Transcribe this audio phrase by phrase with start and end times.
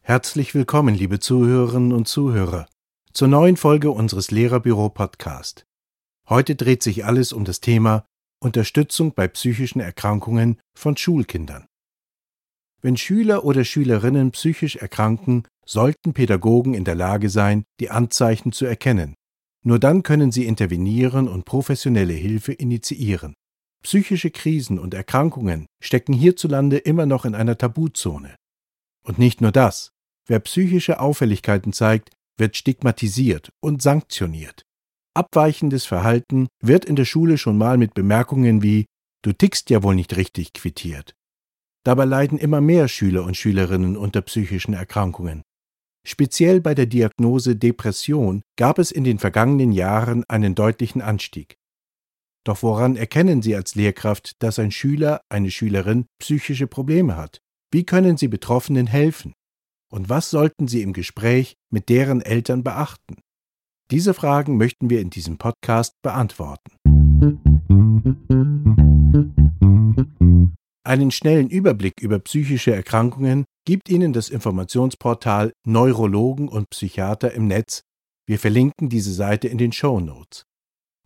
[0.00, 2.66] Herzlich willkommen, liebe Zuhörerinnen und Zuhörer,
[3.12, 5.66] zur neuen Folge unseres Lehrerbüro-Podcast.
[6.28, 8.06] Heute dreht sich alles um das Thema
[8.42, 11.66] Unterstützung bei psychischen Erkrankungen von Schulkindern.
[12.80, 18.64] Wenn Schüler oder Schülerinnen psychisch erkranken, sollten Pädagogen in der Lage sein, die Anzeichen zu
[18.64, 19.14] erkennen.
[19.62, 23.34] Nur dann können sie intervenieren und professionelle Hilfe initiieren.
[23.82, 28.36] Psychische Krisen und Erkrankungen stecken hierzulande immer noch in einer Tabuzone.
[29.02, 29.90] Und nicht nur das.
[30.26, 34.62] Wer psychische Auffälligkeiten zeigt, wird stigmatisiert und sanktioniert.
[35.14, 38.86] Abweichendes Verhalten wird in der Schule schon mal mit Bemerkungen wie
[39.22, 41.14] Du tickst ja wohl nicht richtig quittiert.
[41.84, 45.42] Dabei leiden immer mehr Schüler und Schülerinnen unter psychischen Erkrankungen.
[46.06, 51.56] Speziell bei der Diagnose Depression gab es in den vergangenen Jahren einen deutlichen Anstieg.
[52.44, 57.40] Doch woran erkennen Sie als Lehrkraft, dass ein Schüler, eine Schülerin psychische Probleme hat?
[57.70, 59.34] Wie können Sie Betroffenen helfen?
[59.92, 63.16] Und was sollten Sie im Gespräch mit deren Eltern beachten?
[63.90, 66.70] Diese Fragen möchten wir in diesem Podcast beantworten.
[70.82, 77.82] Einen schnellen Überblick über psychische Erkrankungen gibt Ihnen das Informationsportal Neurologen und Psychiater im Netz.
[78.26, 80.44] Wir verlinken diese Seite in den Show Notes.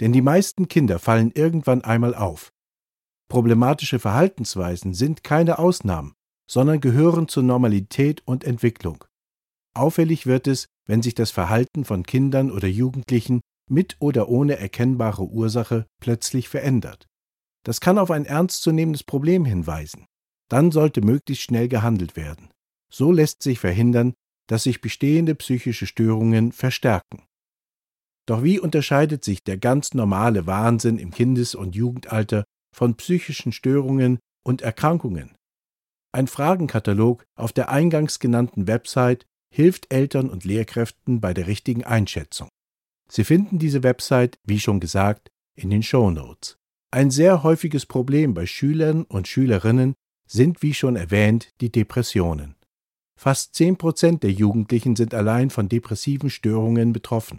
[0.00, 2.50] Denn die meisten Kinder fallen irgendwann einmal auf.
[3.30, 6.12] Problematische Verhaltensweisen sind keine Ausnahmen,
[6.46, 9.04] sondern gehören zur Normalität und Entwicklung.
[9.74, 15.24] Auffällig wird es, wenn sich das Verhalten von Kindern oder Jugendlichen mit oder ohne erkennbare
[15.24, 17.06] Ursache plötzlich verändert.
[17.64, 20.06] Das kann auf ein ernstzunehmendes Problem hinweisen.
[20.48, 22.50] Dann sollte möglichst schnell gehandelt werden.
[22.92, 24.14] So lässt sich verhindern,
[24.48, 27.24] dass sich bestehende psychische Störungen verstärken.
[28.26, 34.18] Doch wie unterscheidet sich der ganz normale Wahnsinn im Kindes- und Jugendalter von psychischen Störungen
[34.44, 35.34] und Erkrankungen?
[36.12, 42.48] Ein Fragenkatalog auf der eingangs genannten Website hilft Eltern und Lehrkräften bei der richtigen Einschätzung.
[43.10, 46.56] Sie finden diese Website, wie schon gesagt, in den Show Notes.
[46.94, 49.94] Ein sehr häufiges Problem bei Schülern und Schülerinnen
[50.28, 52.54] sind, wie schon erwähnt, die Depressionen.
[53.18, 57.38] Fast 10 Prozent der Jugendlichen sind allein von depressiven Störungen betroffen.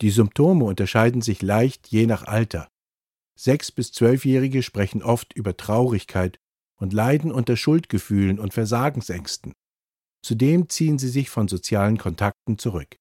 [0.00, 2.68] Die Symptome unterscheiden sich leicht je nach Alter.
[3.38, 6.38] Sechs- bis zwölfjährige sprechen oft über Traurigkeit
[6.80, 9.52] und leiden unter Schuldgefühlen und Versagensängsten.
[10.24, 12.96] Zudem ziehen sie sich von sozialen Kontakten zurück.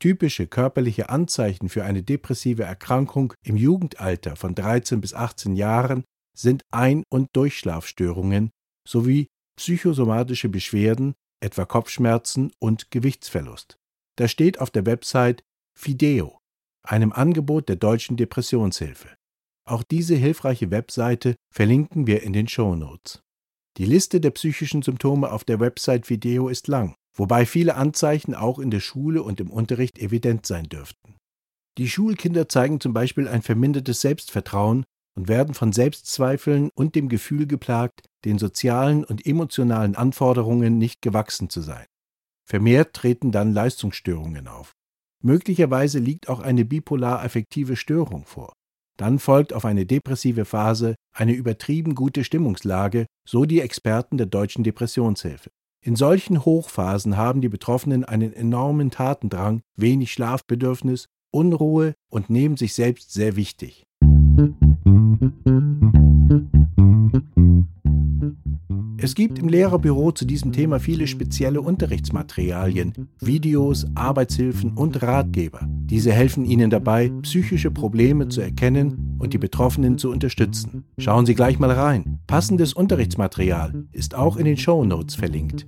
[0.00, 6.04] Typische körperliche Anzeichen für eine depressive Erkrankung im Jugendalter von 13 bis 18 Jahren
[6.36, 8.50] sind Ein- und Durchschlafstörungen
[8.86, 13.76] sowie psychosomatische Beschwerden, etwa Kopfschmerzen und Gewichtsverlust.
[14.16, 15.42] Das steht auf der Website
[15.76, 16.38] Fideo,
[16.82, 19.16] einem Angebot der Deutschen Depressionshilfe.
[19.66, 23.22] Auch diese hilfreiche Webseite verlinken wir in den Show Notes.
[23.78, 28.58] Die Liste der psychischen Symptome auf der Website Video ist lang, wobei viele Anzeichen auch
[28.58, 31.16] in der Schule und im Unterricht evident sein dürften.
[31.78, 34.84] Die Schulkinder zeigen zum Beispiel ein vermindertes Selbstvertrauen
[35.16, 41.50] und werden von Selbstzweifeln und dem Gefühl geplagt, den sozialen und emotionalen Anforderungen nicht gewachsen
[41.50, 41.86] zu sein.
[42.46, 44.72] Vermehrt treten dann Leistungsstörungen auf.
[45.22, 48.52] Möglicherweise liegt auch eine bipolar-affektive Störung vor.
[48.96, 54.62] Dann folgt auf eine depressive Phase eine übertrieben gute Stimmungslage, so die Experten der Deutschen
[54.62, 55.50] Depressionshilfe.
[55.86, 62.72] In solchen Hochphasen haben die Betroffenen einen enormen Tatendrang, wenig Schlafbedürfnis, Unruhe und nehmen sich
[62.72, 63.86] selbst sehr wichtig.
[68.96, 75.68] Es gibt im Lehrerbüro zu diesem Thema viele spezielle Unterrichtsmaterialien, Videos, Arbeitshilfen und Ratgeber.
[75.68, 80.84] Diese helfen Ihnen dabei, psychische Probleme zu erkennen und die Betroffenen zu unterstützen.
[80.98, 82.20] Schauen Sie gleich mal rein.
[82.26, 85.66] Passendes Unterrichtsmaterial ist auch in den Show Notes verlinkt.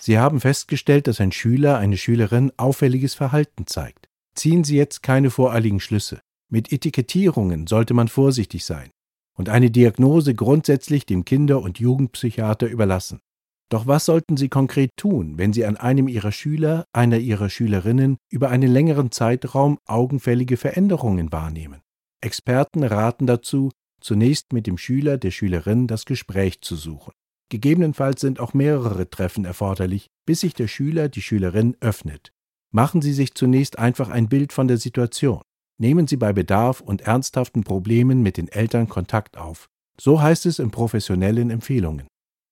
[0.00, 4.08] Sie haben festgestellt, dass ein Schüler, eine Schülerin auffälliges Verhalten zeigt.
[4.34, 6.20] Ziehen Sie jetzt keine voreiligen Schlüsse.
[6.50, 8.90] Mit Etikettierungen sollte man vorsichtig sein
[9.36, 13.20] und eine Diagnose grundsätzlich dem Kinder- und Jugendpsychiater überlassen.
[13.70, 18.18] Doch was sollten Sie konkret tun, wenn Sie an einem Ihrer Schüler, einer Ihrer Schülerinnen
[18.30, 21.80] über einen längeren Zeitraum augenfällige Veränderungen wahrnehmen?
[22.20, 23.70] Experten raten dazu,
[24.00, 27.12] zunächst mit dem Schüler, der Schülerin das Gespräch zu suchen.
[27.50, 32.32] Gegebenenfalls sind auch mehrere Treffen erforderlich, bis sich der Schüler, die Schülerin öffnet.
[32.72, 35.42] Machen Sie sich zunächst einfach ein Bild von der Situation.
[35.78, 39.68] Nehmen Sie bei Bedarf und ernsthaften Problemen mit den Eltern Kontakt auf.
[40.00, 42.06] So heißt es in professionellen Empfehlungen.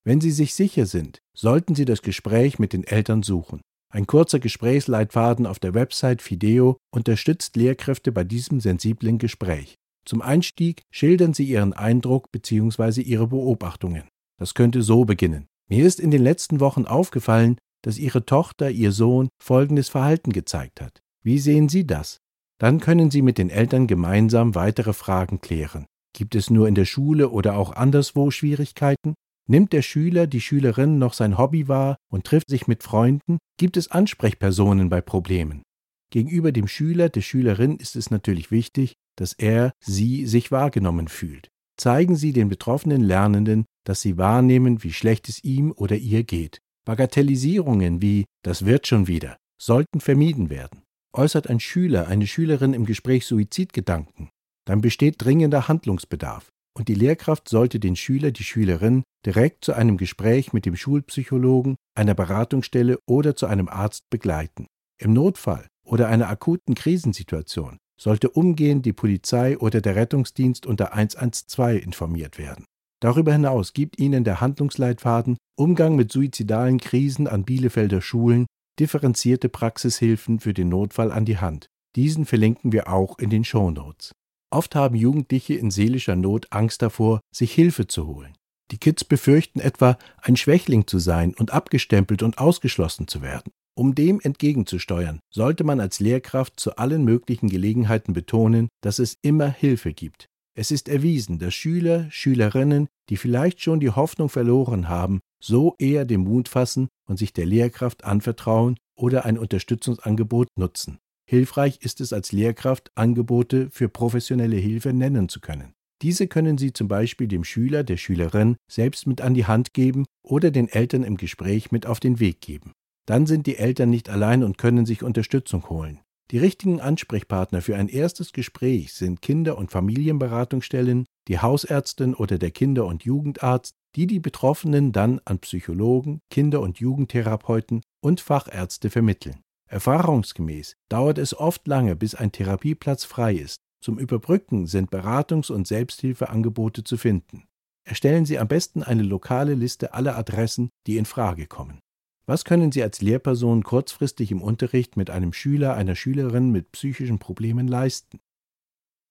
[0.04, 3.60] Wenn Sie sich sicher sind, sollten Sie das Gespräch mit den Eltern suchen.
[3.92, 9.76] Ein kurzer Gesprächsleitfaden auf der Website Fideo unterstützt Lehrkräfte bei diesem sensiblen Gespräch.
[10.04, 13.02] Zum Einstieg schildern sie ihren Eindruck bzw.
[13.02, 14.04] ihre Beobachtungen.
[14.38, 15.46] Das könnte so beginnen.
[15.68, 20.80] Mir ist in den letzten Wochen aufgefallen, dass Ihre Tochter, Ihr Sohn folgendes Verhalten gezeigt
[20.80, 21.00] hat.
[21.22, 22.18] Wie sehen Sie das?
[22.58, 25.86] Dann können Sie mit den Eltern gemeinsam weitere Fragen klären.
[26.14, 29.14] Gibt es nur in der Schule oder auch anderswo Schwierigkeiten?
[29.48, 33.38] Nimmt der Schüler, die Schülerin noch sein Hobby wahr und trifft sich mit Freunden?
[33.58, 35.62] Gibt es Ansprechpersonen bei Problemen?
[36.10, 41.48] Gegenüber dem Schüler, der Schülerin ist es natürlich wichtig, dass er, sie sich wahrgenommen fühlt.
[41.76, 46.60] Zeigen Sie den betroffenen Lernenden, dass Sie wahrnehmen, wie schlecht es ihm oder ihr geht.
[46.84, 50.82] Bagatellisierungen wie das wird schon wieder sollten vermieden werden.
[51.12, 54.30] Äußert ein Schüler, eine Schülerin im Gespräch Suizidgedanken,
[54.64, 59.96] dann besteht dringender Handlungsbedarf und die Lehrkraft sollte den Schüler, die Schülerin direkt zu einem
[59.96, 64.66] Gespräch mit dem Schulpsychologen, einer Beratungsstelle oder zu einem Arzt begleiten.
[64.98, 71.84] Im Notfall oder einer akuten Krisensituation sollte umgehend die Polizei oder der Rettungsdienst unter 112
[71.84, 72.64] informiert werden.
[73.00, 78.46] Darüber hinaus gibt Ihnen der Handlungsleitfaden Umgang mit suizidalen Krisen an Bielefelder Schulen
[78.78, 81.66] differenzierte Praxishilfen für den Notfall an die Hand.
[81.94, 84.12] Diesen verlinken wir auch in den Show Notes.
[84.52, 88.36] Oft haben Jugendliche in seelischer Not Angst davor, sich Hilfe zu holen.
[88.70, 93.50] Die Kids befürchten etwa, ein Schwächling zu sein und abgestempelt und ausgeschlossen zu werden.
[93.74, 99.48] Um dem entgegenzusteuern, sollte man als Lehrkraft zu allen möglichen Gelegenheiten betonen, dass es immer
[99.48, 100.26] Hilfe gibt.
[100.54, 106.04] Es ist erwiesen, dass Schüler, Schülerinnen, die vielleicht schon die Hoffnung verloren haben, so eher
[106.04, 110.98] den Mut fassen und sich der Lehrkraft anvertrauen oder ein Unterstützungsangebot nutzen.
[111.32, 115.72] Hilfreich ist es als Lehrkraft, Angebote für professionelle Hilfe nennen zu können.
[116.02, 120.04] Diese können Sie zum Beispiel dem Schüler, der Schülerin selbst mit an die Hand geben
[120.22, 122.72] oder den Eltern im Gespräch mit auf den Weg geben.
[123.06, 126.00] Dann sind die Eltern nicht allein und können sich Unterstützung holen.
[126.32, 132.50] Die richtigen Ansprechpartner für ein erstes Gespräch sind Kinder- und Familienberatungsstellen, die Hausärztin oder der
[132.50, 139.40] Kinder- und Jugendarzt, die die Betroffenen dann an Psychologen, Kinder- und Jugendtherapeuten und Fachärzte vermitteln.
[139.72, 143.62] Erfahrungsgemäß dauert es oft lange, bis ein Therapieplatz frei ist.
[143.80, 147.44] Zum Überbrücken sind Beratungs- und Selbsthilfeangebote zu finden.
[147.84, 151.80] Erstellen Sie am besten eine lokale Liste aller Adressen, die in Frage kommen.
[152.26, 157.18] Was können Sie als Lehrperson kurzfristig im Unterricht mit einem Schüler, einer Schülerin mit psychischen
[157.18, 158.20] Problemen leisten?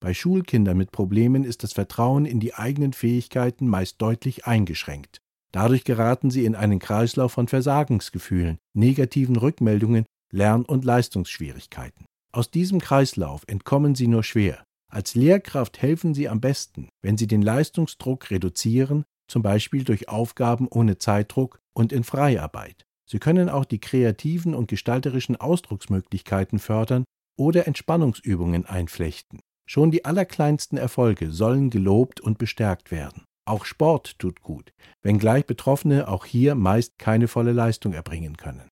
[0.00, 5.18] Bei Schulkindern mit Problemen ist das Vertrauen in die eigenen Fähigkeiten meist deutlich eingeschränkt.
[5.52, 12.06] Dadurch geraten sie in einen Kreislauf von Versagensgefühlen, negativen Rückmeldungen Lern- und Leistungsschwierigkeiten.
[12.32, 14.64] Aus diesem Kreislauf entkommen Sie nur schwer.
[14.90, 20.68] Als Lehrkraft helfen Sie am besten, wenn Sie den Leistungsdruck reduzieren, zum Beispiel durch Aufgaben
[20.68, 22.84] ohne Zeitdruck und in Freiarbeit.
[23.08, 27.04] Sie können auch die kreativen und gestalterischen Ausdrucksmöglichkeiten fördern
[27.38, 29.40] oder Entspannungsübungen einflechten.
[29.68, 33.24] Schon die allerkleinsten Erfolge sollen gelobt und bestärkt werden.
[33.44, 38.68] Auch Sport tut gut, wenngleich Betroffene auch hier meist keine volle Leistung erbringen können.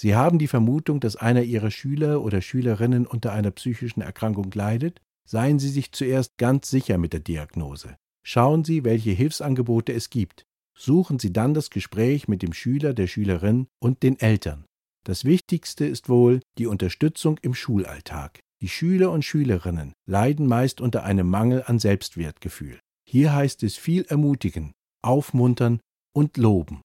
[0.00, 5.00] Sie haben die Vermutung, dass einer Ihrer Schüler oder Schülerinnen unter einer psychischen Erkrankung leidet?
[5.28, 7.96] Seien Sie sich zuerst ganz sicher mit der Diagnose.
[8.22, 10.44] Schauen Sie, welche Hilfsangebote es gibt.
[10.78, 14.66] Suchen Sie dann das Gespräch mit dem Schüler, der Schülerin und den Eltern.
[15.02, 18.38] Das Wichtigste ist wohl die Unterstützung im Schulalltag.
[18.60, 22.78] Die Schüler und Schülerinnen leiden meist unter einem Mangel an Selbstwertgefühl.
[23.04, 24.70] Hier heißt es viel ermutigen,
[25.02, 25.80] aufmuntern
[26.14, 26.82] und loben.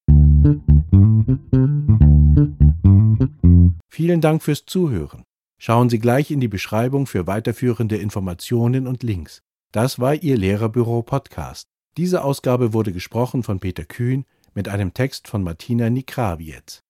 [3.89, 5.23] Vielen Dank fürs Zuhören.
[5.59, 9.41] Schauen Sie gleich in die Beschreibung für weiterführende Informationen und Links.
[9.71, 11.67] Das war Ihr Lehrerbüro Podcast.
[11.97, 16.81] Diese Ausgabe wurde gesprochen von Peter Kühn mit einem Text von Martina Nikrawiec.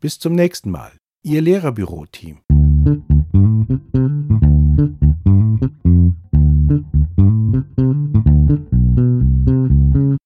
[0.00, 0.92] Bis zum nächsten Mal.
[1.22, 2.38] Ihr Lehrerbüro-Team.